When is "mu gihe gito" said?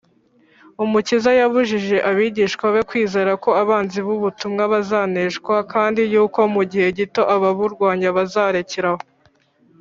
6.53-7.21